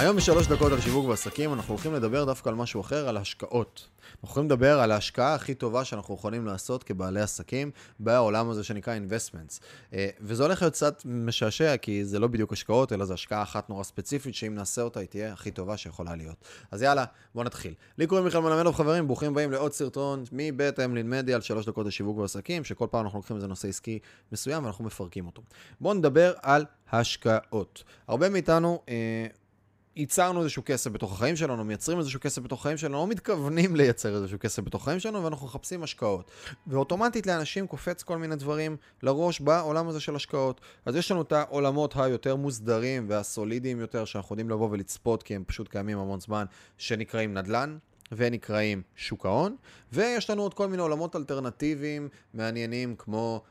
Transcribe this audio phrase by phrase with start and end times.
[0.00, 3.88] היום בשלוש דקות על שיווק ועסקים אנחנו הולכים לדבר דווקא על משהו אחר, על השקעות.
[4.12, 7.70] אנחנו הולכים לדבר על ההשקעה הכי טובה שאנחנו יכולים לעשות כבעלי עסקים
[8.00, 9.60] בעולם הזה שנקרא investments.
[9.92, 13.70] אה, וזה הולך להיות קצת משעשע, כי זה לא בדיוק השקעות, אלא זו השקעה אחת
[13.70, 16.44] נורא ספציפית, שאם נעשה אותה היא תהיה הכי טובה שיכולה להיות.
[16.70, 17.04] אז יאללה,
[17.34, 17.74] בואו נתחיל.
[17.98, 21.86] לי קוראים מיכאל מלמדוב, חברים, ברוכים הבאים לעוד סרטון מבית אמלין מדיה על שלוש דקות
[21.86, 23.98] על שיווק ועסקים, שכל פעם אנחנו לוקחים איזה נושא עסקי
[24.32, 25.42] מסוים ואנחנו מפרקים אותו.
[25.80, 27.82] בואו נדבר על השקעות.
[28.08, 28.82] הרבה מאיתנו...
[28.88, 29.26] אה,
[29.98, 34.14] ייצרנו איזשהו כסף בתוך החיים שלנו, מייצרים איזשהו כסף בתוך החיים שלנו, לא מתכוונים לייצר
[34.14, 36.30] איזשהו כסף בתוך החיים שלנו, ואנחנו מחפשים השקעות.
[36.66, 40.60] ואוטומטית לאנשים קופץ כל מיני דברים לראש בעולם הזה של השקעות.
[40.86, 45.44] אז יש לנו את העולמות היותר מוסדרים והסולידיים יותר, שאנחנו יודעים לבוא ולצפות, כי הם
[45.46, 46.44] פשוט קיימים המון זמן,
[46.78, 47.78] שנקראים נדל"ן.
[48.12, 49.56] ונקראים שוק ההון,
[49.92, 53.42] ויש לנו עוד כל מיני עולמות אלטרנטיביים מעניינים כמו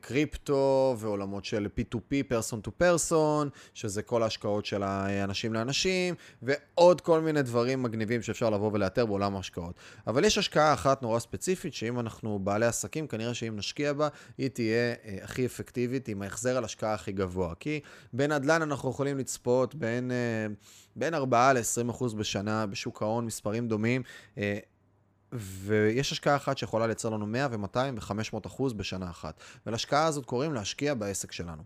[0.00, 7.20] קריפטו ועולמות של P2P, person to person, שזה כל ההשקעות של האנשים לאנשים, ועוד כל
[7.20, 9.74] מיני דברים מגניבים שאפשר לבוא ולאתר בעולם ההשקעות.
[10.06, 14.48] אבל יש השקעה אחת נורא ספציפית, שאם אנחנו בעלי עסקים, כנראה שאם נשקיע בה, היא
[14.48, 17.54] תהיה אה, הכי אפקטיבית, עם ההחזר על השקעה הכי גבוה.
[17.60, 17.80] כי
[18.12, 20.10] בנדל"ן אנחנו יכולים לצפות בין...
[20.10, 20.46] אה,
[20.96, 24.02] בין 4 ל-20% בשנה בשוק ההון, מספרים דומים.
[25.32, 29.40] ויש השקעה אחת שיכולה לייצר לנו 100 ו-200 ו-500 אחוז בשנה אחת.
[29.66, 31.62] ולהשקעה הזאת קוראים להשקיע בעסק שלנו.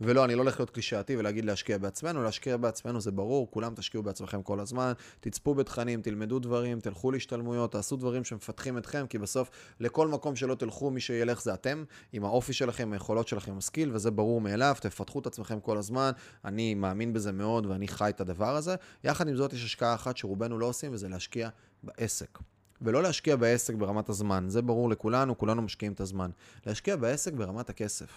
[0.00, 4.02] ולא, אני לא הולך להיות קלישאתי ולהגיד להשקיע בעצמנו, להשקיע בעצמנו זה ברור, כולם תשקיעו
[4.02, 9.50] בעצמכם כל הזמן, תצפו בתכנים, תלמדו דברים, תלכו להשתלמויות, תעשו דברים שמפתחים אתכם, כי בסוף
[9.80, 14.10] לכל מקום שלא תלכו, מי שילך זה אתם, עם האופי שלכם, היכולות שלכם, הסקיל, וזה
[14.10, 16.10] ברור מאליו, תפתחו את עצמכם כל הזמן,
[16.44, 18.74] אני מאמין בזה מאוד ואני חי את הדבר הזה.
[19.04, 21.48] יחד עם זאת יש השקעה אחת שרובנו לא עושים, וזה להשקיע
[21.82, 22.38] בעסק.
[22.82, 26.30] ולא להשקיע בעסק ברמת הזמן, זה ברור לכולנו, כולנו משקיעים את הזמן.
[26.66, 28.10] להשקיע בעסק ברמת הכסף.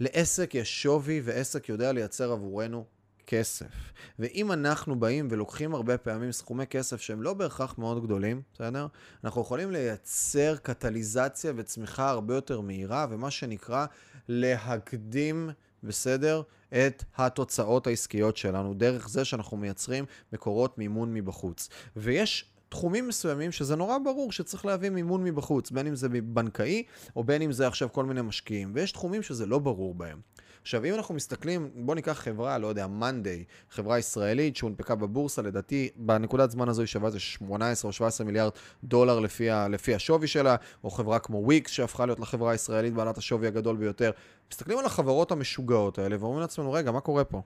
[0.00, 2.84] לעסק יש שווי ועסק יודע לייצר עבורנו
[3.26, 3.92] כסף.
[4.18, 8.86] ואם אנחנו באים ולוקחים הרבה פעמים סכומי כסף שהם לא בהכרח מאוד גדולים, בסדר?
[9.24, 13.86] אנחנו יכולים לייצר קטליזציה וצמיחה הרבה יותר מהירה, ומה שנקרא
[14.28, 15.50] להקדים,
[15.82, 16.42] בסדר?
[16.68, 21.68] את התוצאות העסקיות שלנו, דרך זה שאנחנו מייצרים מקורות מימון מבחוץ.
[21.96, 26.82] ויש תחומים מסוימים שזה נורא ברור שצריך להביא מימון מבחוץ, בין אם זה בנקאי
[27.16, 30.20] או בין אם זה עכשיו כל מיני משקיעים, ויש תחומים שזה לא ברור בהם.
[30.62, 35.88] עכשיו, אם אנחנו מסתכלים, בואו ניקח חברה, לא יודע, מאנדיי, חברה ישראלית שהונפקה בבורסה, לדעתי,
[35.96, 38.52] בנקודת זמן הזו היא שווה איזה 18 או 17 מיליארד
[38.84, 43.18] דולר לפי, ה, לפי השווי שלה, או חברה כמו וויקס, שהפכה להיות לחברה הישראלית בעלת
[43.18, 44.10] השווי הגדול ביותר.
[44.52, 47.42] מסתכלים על החברות המשוגעות האלה ואומרים לעצמנו, רגע, מה קורה פה?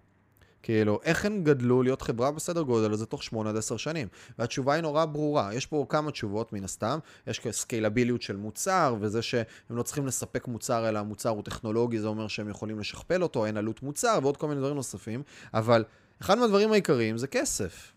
[0.63, 4.09] כאילו, איך הן גדלו להיות חברה בסדר גודל הזה תוך 8 עד 10 שנים?
[4.39, 5.55] והתשובה היא נורא ברורה.
[5.55, 6.99] יש פה כמה תשובות מן הסתם.
[7.27, 12.07] יש סקיילביליות של מוצר, וזה שהם לא צריכים לספק מוצר, אלא המוצר הוא טכנולוגי, זה
[12.07, 15.23] אומר שהם יכולים לשכפל אותו, אין עלות מוצר, ועוד כל מיני דברים נוספים.
[15.55, 15.85] אבל
[16.21, 17.93] אחד מהדברים העיקריים זה כסף.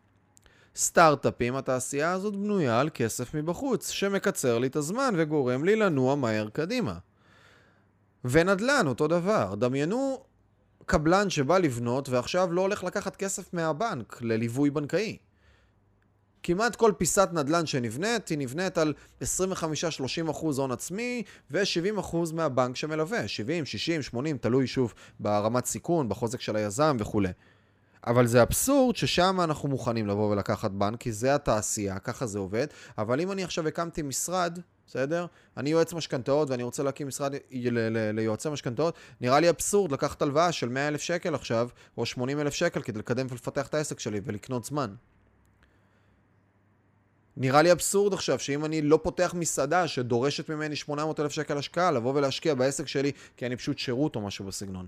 [0.75, 6.49] סטארט-אפים, התעשייה הזאת בנויה על כסף מבחוץ, שמקצר לי את הזמן וגורם לי לנוע מהר
[6.49, 6.97] קדימה.
[8.25, 9.55] ונדל"ן, אותו דבר.
[9.55, 10.23] דמיינו
[10.85, 15.17] קבלן שבא לבנות ועכשיו לא הולך לקחת כסף מהבנק לליווי בנקאי.
[16.43, 19.23] כמעט כל פיסת נדל"ן שנבנית, היא נבנית על 25-30%
[20.57, 26.97] הון עצמי ו-70% מהבנק שמלווה, 70, 60, 80, תלוי שוב ברמת סיכון, בחוזק של היזם
[26.99, 27.29] וכולי.
[28.07, 32.67] אבל זה אבסורד ששם אנחנו מוכנים לבוא ולקחת בנק, כי זה התעשייה, ככה זה עובד,
[32.97, 35.25] אבל אם אני עכשיו הקמתי משרד בסדר?
[35.57, 37.33] אני יועץ משכנתאות ואני רוצה להקים משרד
[38.13, 42.53] ליועצי משכנתאות, נראה לי אבסורד לקחת הלוואה של 100 אלף שקל עכשיו, או 80 אלף
[42.53, 44.95] שקל כדי לקדם ולפתח את העסק שלי ולקנות זמן.
[47.37, 51.91] נראה לי אבסורד עכשיו שאם אני לא פותח מסעדה שדורשת ממני 800 אלף שקל השקעה,
[51.91, 54.87] לבוא ולהשקיע בעסק שלי כי אני פשוט שירות או משהו בסגנון.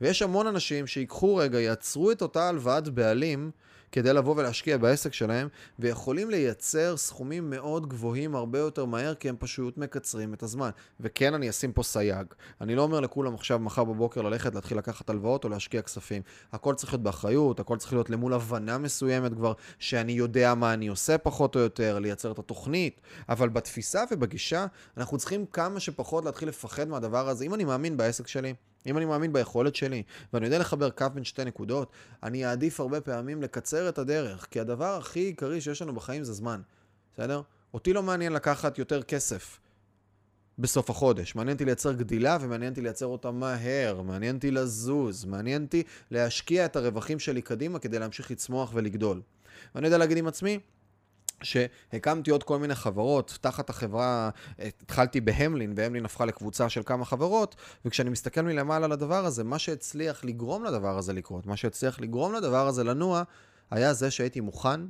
[0.00, 3.50] ויש המון אנשים שיקחו רגע, יעצרו את אותה הלוואת בעלים
[3.92, 9.36] כדי לבוא ולהשקיע בעסק שלהם, ויכולים לייצר סכומים מאוד גבוהים הרבה יותר מהר, כי הם
[9.38, 10.70] פשוט מקצרים את הזמן.
[11.00, 12.26] וכן, אני אשים פה סייג.
[12.60, 16.22] אני לא אומר לכולם עכשיו, מחר בבוקר, ללכת, להתחיל לקחת הלוואות או להשקיע כספים.
[16.52, 20.88] הכל צריך להיות באחריות, הכל צריך להיות למול הבנה מסוימת כבר, שאני יודע מה אני
[20.88, 23.00] עושה פחות או יותר, לייצר את התוכנית.
[23.28, 27.44] אבל בתפיסה ובגישה, אנחנו צריכים כמה שפחות להתחיל לפחד מהדבר הזה.
[27.44, 28.54] אם אני מאמין בעסק שלי,
[28.86, 30.02] אם אני מאמין ביכולת שלי,
[30.32, 31.92] ואני יודע לחבר קו בין שתי נקודות,
[32.22, 36.32] אני אעדיף הרבה פעמים לקצר את הדרך, כי הדבר הכי עיקרי שיש לנו בחיים זה
[36.32, 36.60] זמן,
[37.14, 37.42] בסדר?
[37.74, 39.60] אותי לא מעניין לקחת יותר כסף
[40.58, 41.34] בסוף החודש.
[41.34, 46.64] מעניין אותי לייצר גדילה ומעניין אותי לייצר אותה מהר, מעניין אותי לזוז, מעניין אותי להשקיע
[46.64, 49.22] את הרווחים שלי קדימה כדי להמשיך לצמוח ולגדול.
[49.74, 50.58] ואני יודע להגיד עם עצמי,
[51.42, 57.56] שהקמתי עוד כל מיני חברות, תחת החברה, התחלתי בהמלין, והמלין הפכה לקבוצה של כמה חברות,
[57.84, 62.34] וכשאני מסתכל מלמעלה על הדבר הזה, מה שהצליח לגרום לדבר הזה לקרות, מה שהצליח לגרום
[62.34, 63.22] לדבר הזה לנוע,
[63.70, 64.80] היה זה שהייתי מוכן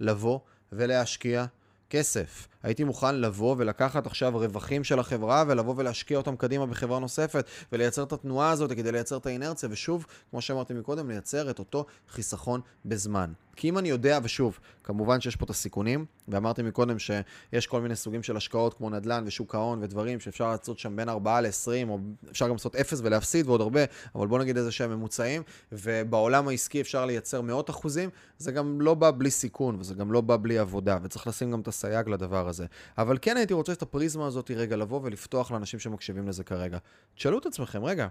[0.00, 0.38] לבוא
[0.72, 1.44] ולהשקיע
[1.90, 2.48] כסף.
[2.66, 8.02] הייתי מוכן לבוא ולקחת עכשיו רווחים של החברה ולבוא ולהשקיע אותם קדימה בחברה נוספת ולייצר
[8.02, 12.60] את התנועה הזאת כדי לייצר את האינרציה ושוב, כמו שאמרתי מקודם, לייצר את אותו חיסכון
[12.84, 13.32] בזמן.
[13.56, 17.96] כי אם אני יודע, ושוב, כמובן שיש פה את הסיכונים, ואמרתי מקודם שיש כל מיני
[17.96, 21.98] סוגים של השקעות כמו נדל"ן ושוק ההון ודברים שאפשר לעשות שם בין 4 ל-20, או
[22.30, 23.80] אפשר גם לעשות 0 ולהפסיד ועוד הרבה,
[24.14, 25.42] אבל בוא נגיד איזה שהם ממוצעים,
[25.72, 30.20] ובעולם העסקי אפשר לייצר מאות אחוזים, זה גם לא בא בלי סיכון, וזה גם לא
[30.20, 32.55] בא בלי עבודה, וצריך לשים גם את הסייג לדבר הזה.
[32.98, 36.78] אבל כן הייתי רוצה את הפריזמה הזאת רגע לבוא ולפתוח לאנשים שמקשיבים לזה כרגע.
[37.14, 38.08] תשאלו את עצמכם, רגע,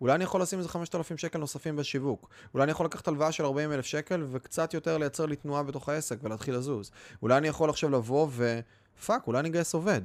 [0.00, 2.28] אולי אני יכול לשים איזה 5,000 שקל נוספים בשיווק.
[2.54, 6.18] אולי אני יכול לקחת הלוואה של 40,000 שקל וקצת יותר לייצר לי תנועה בתוך העסק
[6.22, 6.90] ולהתחיל לזוז.
[7.22, 8.60] אולי אני יכול עכשיו לבוא ו...
[9.06, 10.00] fuck, אולי אני אגייס עובד.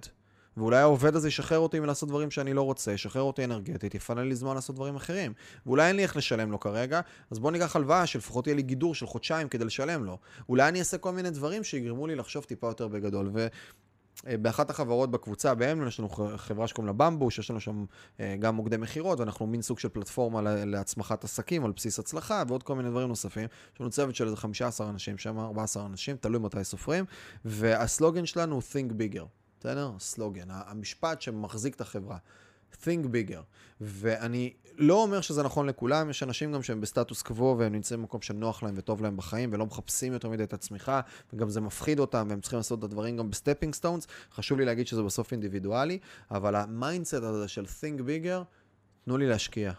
[0.59, 4.35] ואולי העובד הזה ישחרר אותי מלעשות דברים שאני לא רוצה, ישחרר אותי אנרגטית, יפנה לי
[4.35, 5.33] זמן לעשות דברים אחרים.
[5.65, 7.01] ואולי אין לי איך לשלם לו כרגע,
[7.31, 10.17] אז בוא ניקח הלוואה שלפחות יהיה לי גידור של חודשיים כדי לשלם לו.
[10.49, 13.31] אולי אני אעשה כל מיני דברים שיגרמו לי לחשוב טיפה יותר בגדול.
[14.27, 17.85] אה, באחת החברות בקבוצה באמנון יש לנו חברה שקוראים לה במבו, שיש לנו שם
[18.19, 22.63] אה, גם מוקדי מכירות, ואנחנו מין סוג של פלטפורמה להצמחת עסקים על בסיס הצלחה ועוד
[22.63, 23.47] כל מיני דברים נוספים.
[23.73, 27.05] יש לנו צוות של איזה 15 אנשים שם, 14 אנשים, תלוי מתי סופרים,
[27.45, 29.25] והסלוגן שלנו הוא Think Bigger,
[29.59, 29.91] בסדר?
[29.99, 32.17] סלוגן, המשפט שמחזיק את החברה.
[32.83, 33.41] think bigger.
[33.81, 38.21] ואני לא אומר שזה נכון לכולם, יש אנשים גם שהם בסטטוס קוו והם נמצאים במקום
[38.21, 41.01] שנוח להם וטוב להם בחיים ולא מחפשים יותר מדי את הצמיחה,
[41.33, 44.07] וגם זה מפחיד אותם והם צריכים לעשות את הדברים גם ב stepping stones.
[44.33, 45.99] חשוב לי להגיד שזה בסוף אינדיבידואלי,
[46.31, 48.43] אבל ה mindset הזה של think bigger,
[49.05, 49.71] תנו לי להשקיע.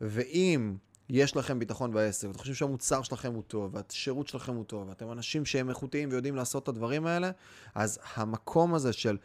[0.00, 0.76] ואם
[1.08, 5.12] יש לכם ביטחון בעסק, ואתם חושבים שהמוצר שלכם הוא טוב, והשירות שלכם הוא טוב, ואתם
[5.12, 7.30] אנשים שהם איכותיים ויודעים לעשות את הדברים האלה,
[7.74, 9.16] אז המקום הזה של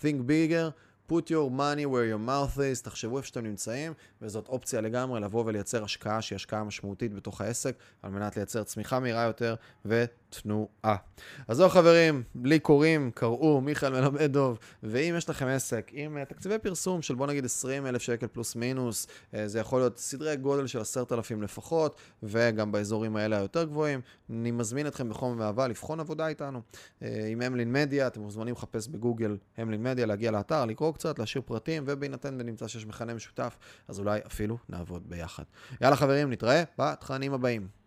[0.00, 0.70] think bigger,
[1.12, 3.92] put your money where your mouth is, תחשבו איפה שאתם נמצאים,
[4.22, 9.00] וזאת אופציה לגמרי לבוא ולייצר השקעה שהיא השקעה משמעותית בתוך העסק, על מנת לייצר צמיחה
[9.00, 9.54] מהירה יותר
[10.28, 10.96] ותנועה.
[11.48, 16.24] אז זהו חברים, לי קוראים, קראו, מיכאל מלמד דוב, ואם יש לכם עסק עם uh,
[16.24, 20.36] תקציבי פרסום של בוא נגיד 20 אלף שקל פלוס מינוס, uh, זה יכול להיות סדרי
[20.36, 26.00] גודל של 10,000 לפחות, וגם באזורים האלה היותר גבוהים, אני מזמין אתכם בחום ואהבה לבחון
[26.00, 26.60] עבודה איתנו.
[27.00, 31.42] Uh, עם המלין מדיה, אתם מוזמנים לחפש בגוגל המלין מדיה, להגיע לאתר, לקרוא קצת, להשאיר
[31.46, 33.58] פרטים, ובהינתן ונמצא שיש מכנה משותף,
[33.88, 35.42] אז אולי אפילו נעבוד ביחד.
[35.80, 37.77] יאללה חברים, נתראה בתכנים הבאים.